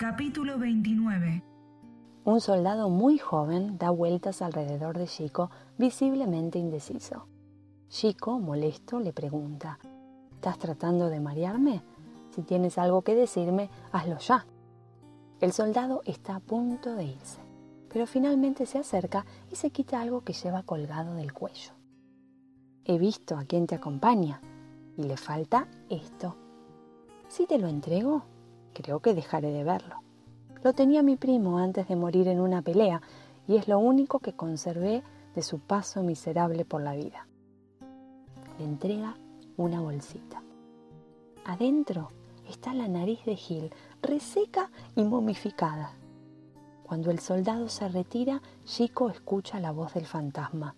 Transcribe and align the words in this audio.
Capítulo 0.00 0.58
29 0.58 1.42
Un 2.22 2.40
soldado 2.40 2.88
muy 2.88 3.18
joven 3.18 3.78
da 3.78 3.90
vueltas 3.90 4.42
alrededor 4.42 4.96
de 4.96 5.08
Chico, 5.08 5.50
visiblemente 5.76 6.56
indeciso. 6.60 7.26
Chico, 7.88 8.38
molesto, 8.38 9.00
le 9.00 9.12
pregunta, 9.12 9.80
¿Estás 10.34 10.56
tratando 10.56 11.08
de 11.08 11.18
marearme? 11.18 11.82
Si 12.30 12.42
tienes 12.42 12.78
algo 12.78 13.02
que 13.02 13.16
decirme, 13.16 13.70
hazlo 13.90 14.18
ya. 14.18 14.46
El 15.40 15.52
soldado 15.52 16.02
está 16.04 16.36
a 16.36 16.40
punto 16.40 16.94
de 16.94 17.02
irse, 17.02 17.40
pero 17.92 18.06
finalmente 18.06 18.66
se 18.66 18.78
acerca 18.78 19.26
y 19.50 19.56
se 19.56 19.70
quita 19.70 20.00
algo 20.00 20.20
que 20.20 20.32
lleva 20.32 20.62
colgado 20.62 21.14
del 21.14 21.32
cuello. 21.32 21.72
He 22.84 22.98
visto 22.98 23.36
a 23.36 23.46
quien 23.46 23.66
te 23.66 23.74
acompaña 23.74 24.40
y 24.96 25.02
le 25.02 25.16
falta 25.16 25.66
esto. 25.90 26.36
Si 27.26 27.48
te 27.48 27.58
lo 27.58 27.66
entrego, 27.66 28.22
creo 28.82 29.00
que 29.00 29.14
dejaré 29.14 29.50
de 29.50 29.64
verlo. 29.64 29.96
Lo 30.62 30.72
tenía 30.72 31.02
mi 31.02 31.16
primo 31.16 31.58
antes 31.58 31.88
de 31.88 31.96
morir 31.96 32.28
en 32.28 32.40
una 32.40 32.62
pelea 32.62 33.02
y 33.48 33.56
es 33.56 33.66
lo 33.66 33.78
único 33.78 34.20
que 34.20 34.34
conservé 34.34 35.02
de 35.34 35.42
su 35.42 35.58
paso 35.58 36.02
miserable 36.02 36.64
por 36.64 36.82
la 36.82 36.94
vida. 36.94 37.26
Le 38.58 38.64
entrega 38.64 39.16
una 39.56 39.80
bolsita. 39.80 40.42
Adentro 41.44 42.10
está 42.48 42.74
la 42.74 42.88
nariz 42.88 43.24
de 43.24 43.36
Gil, 43.36 43.72
reseca 44.02 44.70
y 44.94 45.04
momificada. 45.04 45.92
Cuando 46.82 47.10
el 47.10 47.18
soldado 47.18 47.68
se 47.68 47.88
retira, 47.88 48.40
Chico 48.64 49.10
escucha 49.10 49.60
la 49.60 49.72
voz 49.72 49.94
del 49.94 50.06
fantasma. 50.06 50.74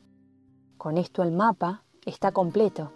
Con 0.76 0.96
esto 0.98 1.22
el 1.22 1.32
mapa 1.32 1.84
está 2.04 2.32
completo. 2.32 2.92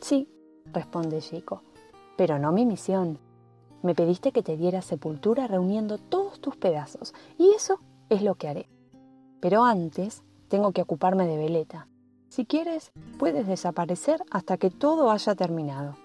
Sí, 0.00 0.28
responde 0.72 1.20
Chico, 1.20 1.62
pero 2.16 2.38
no 2.38 2.52
mi 2.52 2.66
misión. 2.66 3.18
Me 3.84 3.94
pediste 3.94 4.32
que 4.32 4.42
te 4.42 4.56
diera 4.56 4.80
sepultura 4.80 5.46
reuniendo 5.46 5.98
todos 5.98 6.40
tus 6.40 6.56
pedazos, 6.56 7.12
y 7.36 7.50
eso 7.50 7.80
es 8.08 8.22
lo 8.22 8.34
que 8.34 8.48
haré. 8.48 8.66
Pero 9.40 9.62
antes 9.62 10.24
tengo 10.48 10.72
que 10.72 10.80
ocuparme 10.80 11.26
de 11.26 11.36
Veleta. 11.36 11.86
Si 12.28 12.46
quieres, 12.46 12.92
puedes 13.18 13.46
desaparecer 13.46 14.24
hasta 14.30 14.56
que 14.56 14.70
todo 14.70 15.10
haya 15.10 15.34
terminado. 15.34 15.98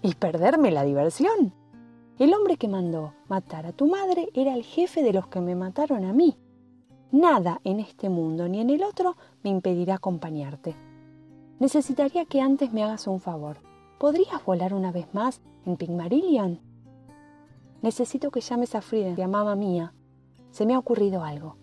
¿Y 0.00 0.14
perderme 0.14 0.70
la 0.70 0.84
diversión? 0.84 1.52
El 2.18 2.32
hombre 2.32 2.56
que 2.56 2.66
mandó 2.66 3.12
matar 3.28 3.66
a 3.66 3.72
tu 3.72 3.88
madre 3.88 4.30
era 4.32 4.54
el 4.54 4.64
jefe 4.64 5.02
de 5.02 5.12
los 5.12 5.26
que 5.26 5.42
me 5.42 5.54
mataron 5.54 6.06
a 6.06 6.14
mí. 6.14 6.38
Nada 7.12 7.60
en 7.62 7.78
este 7.78 8.08
mundo 8.08 8.48
ni 8.48 8.62
en 8.62 8.70
el 8.70 8.82
otro 8.82 9.18
me 9.42 9.50
impedirá 9.50 9.96
acompañarte. 9.96 10.74
Necesitaría 11.58 12.24
que 12.24 12.40
antes 12.40 12.72
me 12.72 12.84
hagas 12.84 13.06
un 13.06 13.20
favor. 13.20 13.58
¿Podrías 13.98 14.42
volar 14.46 14.72
una 14.72 14.92
vez 14.92 15.12
más 15.12 15.42
en 15.66 15.76
Pygmalion? 15.76 16.66
Necesito 17.82 18.30
que 18.30 18.40
llames 18.40 18.74
a 18.74 18.80
Frida, 18.80 19.24
a 19.24 19.28
mamá 19.28 19.54
mía. 19.54 19.94
Se 20.50 20.66
me 20.66 20.74
ha 20.74 20.78
ocurrido 20.78 21.22
algo. 21.22 21.56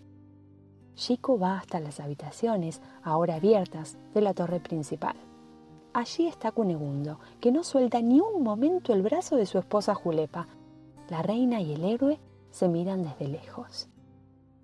Chico 0.94 1.38
va 1.38 1.58
hasta 1.58 1.78
las 1.78 2.00
habitaciones, 2.00 2.80
ahora 3.02 3.34
abiertas, 3.34 3.98
de 4.14 4.22
la 4.22 4.32
torre 4.32 4.60
principal. 4.60 5.16
Allí 5.92 6.26
está 6.26 6.52
Cunegundo, 6.52 7.20
que 7.38 7.52
no 7.52 7.64
suelta 7.64 8.00
ni 8.00 8.20
un 8.20 8.42
momento 8.42 8.94
el 8.94 9.02
brazo 9.02 9.36
de 9.36 9.44
su 9.44 9.58
esposa 9.58 9.94
Julepa. 9.94 10.48
La 11.10 11.22
reina 11.22 11.60
y 11.60 11.74
el 11.74 11.84
héroe 11.84 12.18
se 12.50 12.68
miran 12.68 13.02
desde 13.02 13.28
lejos. 13.28 13.88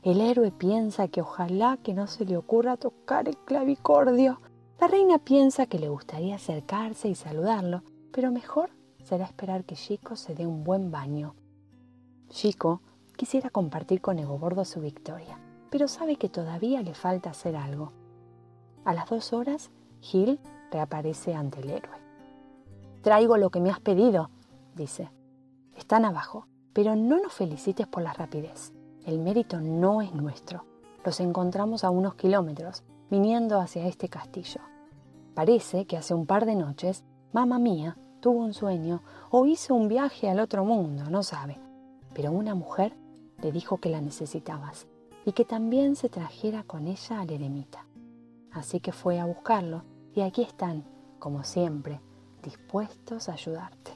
El 0.03 0.23
héroe 0.23 0.51
piensa 0.51 1.09
que 1.09 1.21
ojalá 1.21 1.77
que 1.83 1.93
no 1.93 2.07
se 2.07 2.25
le 2.25 2.37
ocurra 2.39 2.79
tocar 2.79 3.29
el 3.29 3.37
clavicordio. 3.37 4.41
La 4.81 4.89
reina 4.89 5.19
piensa 5.19 5.67
que 5.67 5.79
le 5.79 5.91
gustaría 5.91 6.37
acercarse 6.37 7.09
y 7.09 7.15
saludarlo, 7.15 7.83
pero 8.11 8.33
mejor 8.33 8.71
será 9.05 9.27
esperar 9.27 9.65
que 9.65 9.77
Chico 9.77 10.17
se 10.17 10.35
dé 10.35 10.47
un 10.47 10.65
buen 10.65 10.91
baño. 10.91 11.35
Chico 12.33 12.81
quisiera 13.15 13.51
compartir 13.51 14.01
con 14.01 14.19
Egobordo 14.19 14.65
su 14.65 14.81
victoria, 14.81 15.39
pero 15.71 15.87
sabe 15.87 16.17
que 16.17 16.31
todavía 16.31 16.81
le 16.81 16.95
falta 16.95 17.29
hacer 17.29 17.55
algo. 17.55 17.93
A 18.87 18.95
las 18.95 19.11
dos 19.11 19.35
horas, 19.35 19.71
Gil 20.01 20.41
reaparece 20.71 21.35
ante 21.35 21.61
el 21.61 21.69
héroe. 21.69 21.95
Traigo 23.03 23.37
lo 23.37 23.51
que 23.51 23.61
me 23.61 23.69
has 23.69 23.81
pedido, 23.81 24.31
dice. 24.75 25.11
Están 25.77 26.07
abajo, 26.07 26.47
pero 26.73 26.97
no 26.97 27.21
nos 27.21 27.35
felicites 27.35 27.87
por 27.87 28.03
la 28.03 28.15
rapidez. 28.15 28.73
El 29.05 29.19
mérito 29.19 29.61
no 29.61 30.01
es 30.01 30.15
nuestro. 30.15 30.65
Los 31.05 31.21
encontramos 31.21 31.85
a 31.85 31.91
unos 31.91 32.15
kilómetros, 32.15 32.83
viniendo 33.11 33.61
hacia 33.61 33.87
este 33.87 34.09
castillo. 34.09 34.63
Parece 35.35 35.85
que 35.85 35.99
hace 35.99 36.15
un 36.15 36.25
par 36.25 36.47
de 36.47 36.57
noches, 36.57 37.05
mamá 37.33 37.59
mía 37.59 37.99
tuvo 38.21 38.39
un 38.39 38.55
sueño 38.55 39.03
o 39.31 39.45
hizo 39.45 39.75
un 39.75 39.89
viaje 39.89 40.31
al 40.31 40.41
otro 40.41 40.65
mundo, 40.65 41.11
no 41.11 41.23
sabe 41.23 41.59
pero 42.15 42.33
una 42.33 42.55
mujer 42.55 42.95
le 43.43 43.53
dijo 43.53 43.79
que 43.79 43.89
la 43.89 44.01
necesitabas 44.01 44.87
y 45.25 45.33
que 45.33 45.45
también 45.45 45.97
se 45.97 46.09
trajera 46.09 46.63
con 46.65 46.87
ella 46.87 47.21
al 47.21 47.31
eremita. 47.31 47.87
Así 48.51 48.81
que 48.81 48.93
fue 48.93 49.19
a 49.19 49.25
buscarlo 49.25 49.85
y 50.15 50.21
aquí 50.21 50.43
están, 50.43 50.85
como 51.19 51.45
siempre, 51.45 52.01
dispuestos 52.43 53.29
a 53.29 53.35
ayudarte. 53.35 53.93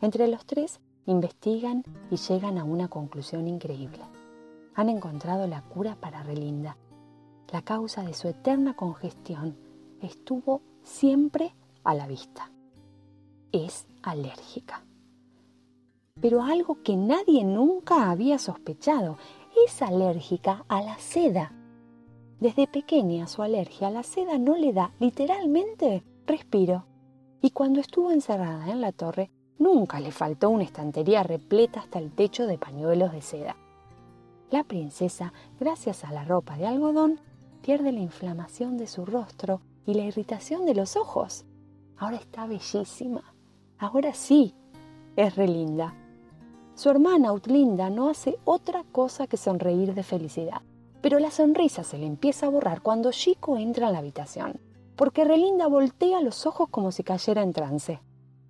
Entre 0.00 0.28
los 0.28 0.44
tres 0.44 0.80
investigan 1.06 1.84
y 2.10 2.16
llegan 2.16 2.58
a 2.58 2.64
una 2.64 2.88
conclusión 2.88 3.46
increíble. 3.46 4.00
Han 4.74 4.88
encontrado 4.88 5.46
la 5.46 5.62
cura 5.62 5.96
para 5.96 6.22
Relinda. 6.22 6.76
La 7.52 7.62
causa 7.62 8.02
de 8.02 8.14
su 8.14 8.28
eterna 8.28 8.74
congestión 8.74 9.56
estuvo 10.00 10.62
siempre 10.82 11.54
a 11.84 11.94
la 11.94 12.06
vista. 12.06 12.50
Es 13.52 13.86
alérgica 14.02 14.84
pero 16.20 16.42
algo 16.42 16.82
que 16.82 16.96
nadie 16.96 17.44
nunca 17.44 18.10
había 18.10 18.38
sospechado. 18.38 19.18
Es 19.66 19.82
alérgica 19.82 20.64
a 20.68 20.82
la 20.82 20.98
seda. 20.98 21.52
Desde 22.40 22.66
pequeña 22.66 23.26
su 23.26 23.42
alergia 23.42 23.88
a 23.88 23.90
la 23.90 24.02
seda 24.02 24.38
no 24.38 24.56
le 24.56 24.72
da 24.72 24.92
literalmente 25.00 26.04
respiro. 26.26 26.86
Y 27.40 27.50
cuando 27.50 27.80
estuvo 27.80 28.10
encerrada 28.10 28.70
en 28.70 28.80
la 28.80 28.92
torre, 28.92 29.30
nunca 29.58 30.00
le 30.00 30.12
faltó 30.12 30.50
una 30.50 30.64
estantería 30.64 31.22
repleta 31.22 31.80
hasta 31.80 31.98
el 31.98 32.10
techo 32.12 32.46
de 32.46 32.58
pañuelos 32.58 33.12
de 33.12 33.20
seda. 33.20 33.56
La 34.50 34.64
princesa, 34.64 35.32
gracias 35.60 36.04
a 36.04 36.12
la 36.12 36.24
ropa 36.24 36.56
de 36.56 36.66
algodón, 36.66 37.20
pierde 37.62 37.92
la 37.92 38.00
inflamación 38.00 38.76
de 38.76 38.86
su 38.86 39.04
rostro 39.04 39.60
y 39.86 39.94
la 39.94 40.04
irritación 40.04 40.64
de 40.64 40.74
los 40.74 40.96
ojos. 40.96 41.44
Ahora 41.96 42.16
está 42.16 42.46
bellísima. 42.46 43.34
Ahora 43.78 44.14
sí, 44.14 44.54
es 45.16 45.36
relinda. 45.36 45.94
Su 46.74 46.90
hermana 46.90 47.32
Utlinda 47.32 47.88
no 47.88 48.08
hace 48.08 48.36
otra 48.44 48.82
cosa 48.90 49.28
que 49.28 49.36
sonreír 49.36 49.94
de 49.94 50.02
felicidad, 50.02 50.62
pero 51.00 51.20
la 51.20 51.30
sonrisa 51.30 51.84
se 51.84 51.98
le 51.98 52.06
empieza 52.06 52.46
a 52.46 52.48
borrar 52.48 52.82
cuando 52.82 53.12
Chico 53.12 53.56
entra 53.56 53.86
en 53.86 53.92
la 53.92 54.00
habitación, 54.00 54.60
porque 54.96 55.24
Relinda 55.24 55.68
voltea 55.68 56.20
los 56.20 56.46
ojos 56.46 56.68
como 56.70 56.90
si 56.90 57.04
cayera 57.04 57.42
en 57.42 57.52
trance. 57.52 58.00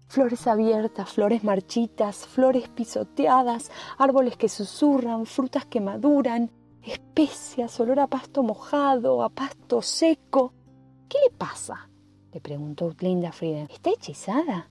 Flores 0.07 0.47
abiertas, 0.47 1.13
flores 1.13 1.45
marchitas, 1.45 2.27
flores 2.27 2.69
pisoteadas, 2.71 3.71
árboles 3.99 4.39
que 4.39 4.49
susurran, 4.49 5.27
frutas 5.27 5.67
que 5.67 5.83
maduran, 5.83 6.51
especias, 6.83 7.79
olor 7.79 8.01
a 8.01 8.07
pasto 8.07 8.43
mojado, 8.43 9.23
a 9.23 9.29
pasto 9.29 9.83
seco. 9.83 10.55
¿Qué 11.11 11.19
le 11.25 11.37
pasa? 11.37 11.91
le 12.33 12.41
preguntó 12.41 12.87
Utlinda 12.87 13.33
Frida. 13.33 13.65
¿Está 13.65 13.91
hechizada? 13.91 14.71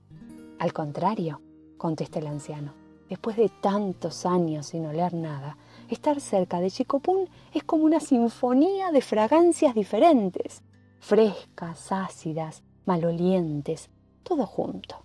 Al 0.58 0.72
contrario, 0.72 1.40
contesta 1.76 2.18
el 2.18 2.26
anciano. 2.26 2.83
Después 3.08 3.36
de 3.36 3.48
tantos 3.48 4.26
años 4.26 4.66
sin 4.66 4.86
oler 4.86 5.14
nada, 5.14 5.56
estar 5.90 6.20
cerca 6.20 6.60
de 6.60 6.70
Chicopún 6.70 7.28
es 7.52 7.62
como 7.62 7.84
una 7.84 8.00
sinfonía 8.00 8.92
de 8.92 9.02
fragancias 9.02 9.74
diferentes, 9.74 10.62
frescas, 11.00 11.92
ácidas, 11.92 12.62
malolientes, 12.86 13.90
todo 14.22 14.46
junto. 14.46 14.96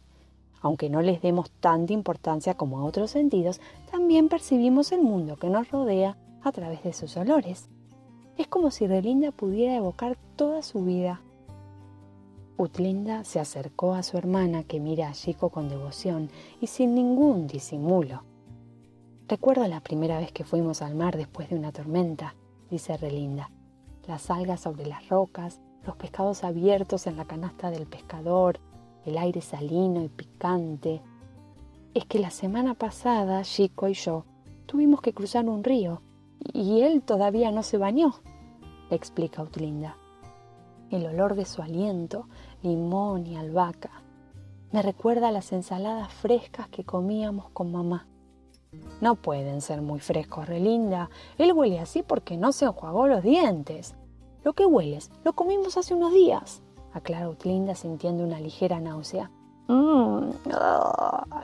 Aunque 0.61 0.89
no 0.89 1.01
les 1.01 1.21
demos 1.21 1.51
tanta 1.59 1.93
importancia 1.93 2.53
como 2.55 2.79
a 2.79 2.83
otros 2.83 3.11
sentidos, 3.11 3.61
también 3.91 4.29
percibimos 4.29 4.91
el 4.91 5.01
mundo 5.01 5.37
que 5.37 5.49
nos 5.49 5.69
rodea 5.69 6.17
a 6.41 6.51
través 6.51 6.83
de 6.83 6.93
sus 6.93 7.15
olores. 7.17 7.69
Es 8.37 8.47
como 8.47 8.71
si 8.71 8.87
Relinda 8.87 9.31
pudiera 9.31 9.75
evocar 9.75 10.17
toda 10.35 10.61
su 10.61 10.83
vida 10.83 11.21
Utlinda 12.61 13.23
se 13.23 13.39
acercó 13.39 13.93
a 13.93 14.03
su 14.03 14.17
hermana 14.17 14.65
que 14.65 14.81
mira 14.81 15.07
a 15.07 15.13
Chico 15.13 15.49
con 15.49 15.69
devoción 15.69 16.29
y 16.59 16.67
sin 16.67 16.93
ningún 16.93 17.47
disimulo. 17.47 18.23
Recuerdo 19.29 19.65
la 19.65 19.79
primera 19.79 20.19
vez 20.19 20.33
que 20.33 20.43
fuimos 20.43 20.81
al 20.81 20.93
mar 20.93 21.15
después 21.15 21.49
de 21.49 21.55
una 21.55 21.71
tormenta, 21.71 22.35
dice 22.69 22.97
Relinda. 22.97 23.49
Las 24.09 24.29
algas 24.29 24.59
sobre 24.59 24.85
las 24.85 25.07
rocas, 25.07 25.61
los 25.85 25.95
pescados 25.95 26.43
abiertos 26.43 27.07
en 27.07 27.15
la 27.15 27.23
canasta 27.23 27.71
del 27.71 27.85
pescador, 27.85 28.59
el 29.05 29.17
aire 29.17 29.39
salino 29.39 30.03
y 30.03 30.09
picante. 30.09 31.01
Es 31.93 32.03
que 32.03 32.19
la 32.19 32.29
semana 32.29 32.73
pasada 32.73 33.41
Chico 33.43 33.87
y 33.87 33.93
yo 33.93 34.25
tuvimos 34.65 34.99
que 34.99 35.13
cruzar 35.13 35.47
un 35.47 35.63
río 35.63 36.01
y 36.51 36.81
él 36.81 37.03
todavía 37.03 37.51
no 37.51 37.63
se 37.63 37.77
bañó, 37.77 38.15
explica 38.89 39.43
Utlinda 39.43 39.95
el 40.91 41.05
olor 41.05 41.35
de 41.35 41.45
su 41.45 41.61
aliento, 41.61 42.27
limón 42.61 43.27
y 43.27 43.35
albahaca. 43.35 43.91
Me 44.71 44.81
recuerda 44.81 45.29
a 45.29 45.31
las 45.31 45.51
ensaladas 45.51 46.13
frescas 46.13 46.67
que 46.69 46.83
comíamos 46.83 47.49
con 47.51 47.71
mamá. 47.71 48.07
No 49.01 49.15
pueden 49.15 49.61
ser 49.61 49.81
muy 49.81 49.99
frescos, 49.99 50.47
Relinda. 50.47 51.09
Él 51.37 51.53
huele 51.53 51.79
así 51.79 52.03
porque 52.03 52.37
no 52.37 52.51
se 52.51 52.65
enjuagó 52.65 53.07
los 53.07 53.23
dientes. 53.23 53.95
Lo 54.43 54.53
que 54.53 54.65
hueles, 54.65 55.11
lo 55.23 55.33
comimos 55.33 55.75
hace 55.77 55.93
unos 55.93 56.13
días, 56.13 56.61
aclara 56.93 57.29
Utlinda 57.29 57.75
sintiendo 57.75 58.23
una 58.23 58.39
ligera 58.39 58.79
náusea. 58.79 59.31
Mmm, 59.67 60.31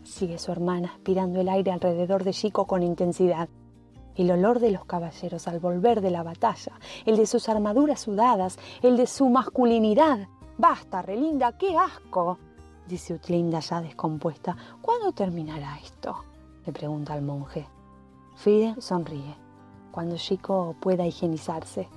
sigue 0.03 0.37
su 0.37 0.51
hermana 0.51 0.91
aspirando 0.93 1.39
el 1.41 1.49
aire 1.49 1.71
alrededor 1.71 2.23
de 2.23 2.33
Chico 2.33 2.65
con 2.65 2.83
intensidad. 2.83 3.49
El 4.15 4.31
olor 4.31 4.59
de 4.59 4.71
los 4.71 4.85
caballeros 4.85 5.47
al 5.47 5.59
volver 5.59 6.01
de 6.01 6.11
la 6.11 6.23
batalla, 6.23 6.73
el 7.05 7.17
de 7.17 7.25
sus 7.25 7.49
armaduras 7.49 8.01
sudadas, 8.01 8.57
el 8.81 8.97
de 8.97 9.07
su 9.07 9.29
masculinidad. 9.29 10.27
Basta, 10.57 11.01
Relinda, 11.01 11.57
qué 11.57 11.77
asco, 11.77 12.37
dice 12.87 13.13
Utlinda 13.13 13.59
ya 13.59 13.81
descompuesta. 13.81 14.55
¿Cuándo 14.81 15.11
terminará 15.11 15.77
esto? 15.83 16.15
le 16.65 16.73
pregunta 16.73 17.13
al 17.13 17.21
monje. 17.21 17.67
Fride 18.35 18.75
sonríe. 18.79 19.35
Cuando 19.91 20.17
Chico 20.17 20.75
pueda 20.79 21.05
higienizarse. 21.05 21.87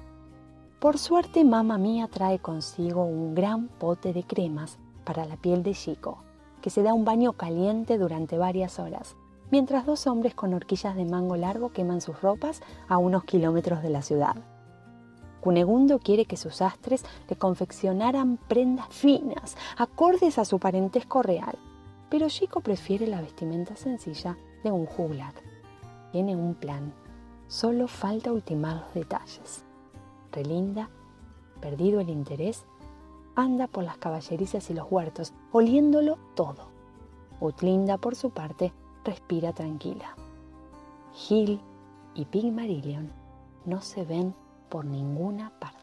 Por 0.79 0.99
suerte, 0.99 1.45
mamá 1.45 1.79
mía 1.79 2.09
trae 2.09 2.39
consigo 2.39 3.05
un 3.05 3.35
gran 3.35 3.67
pote 3.67 4.13
de 4.13 4.23
cremas 4.23 4.79
para 5.05 5.25
la 5.25 5.37
piel 5.37 5.63
de 5.63 5.75
Chico, 5.75 6.19
que 6.63 6.71
se 6.71 6.83
da 6.83 6.95
un 6.95 7.05
baño 7.05 7.33
caliente 7.33 7.99
durante 7.99 8.39
varias 8.39 8.79
horas, 8.79 9.17
mientras 9.51 9.87
dos 9.87 10.07
hombres 10.07 10.35
con 10.35 10.55
horquillas 10.55 10.97
de 10.97 11.05
mango 11.05 11.37
largo 11.37 11.71
queman 11.71 12.01
sus 12.01 12.21
ropas 12.21 12.63
a 12.89 12.99
unos 12.99 13.25
kilómetros 13.25 13.83
de 13.83 13.91
la 13.91 14.03
ciudad. 14.03 14.37
Cunegundo 15.41 15.99
quiere 16.01 16.25
que 16.25 16.37
sus 16.37 16.61
astres 16.63 17.05
le 17.29 17.37
confeccionaran 17.37 18.39
prendas 18.49 18.89
finas, 18.89 19.57
acordes 19.77 20.39
a 20.39 20.45
su 20.45 20.59
parentesco 20.59 21.23
real, 21.23 21.57
pero 22.11 22.29
Chico 22.29 22.61
prefiere 22.61 23.07
la 23.07 23.21
vestimenta 23.21 23.77
sencilla 23.77 24.37
de 24.65 24.73
un 24.73 24.87
juglar. 24.87 25.35
Tiene 26.13 26.35
un 26.35 26.55
plan, 26.55 26.93
solo 27.47 27.87
falta 27.87 28.33
ultimar 28.33 28.77
los 28.77 28.95
detalles. 28.95 29.65
Relinda, 30.33 30.91
perdido 31.61 32.01
el 32.01 32.11
interés, 32.11 32.65
anda 33.37 33.69
por 33.69 33.85
las 33.85 33.99
caballerizas 33.99 34.69
y 34.71 34.75
los 34.75 34.91
huertos, 34.91 35.33
oliéndolo 35.53 36.19
todo. 36.35 36.69
Utlinda, 37.41 37.99
por 37.99 38.17
su 38.17 38.31
parte, 38.31 38.73
respira 39.09 39.55
tranquila. 39.55 40.15
Gil 41.15 41.59
y 42.15 42.27
Pigmarillion 42.27 43.11
no 43.65 43.81
se 43.81 44.05
ven 44.05 44.35
por 44.69 44.85
ninguna 44.85 45.51
parte. 45.59 45.78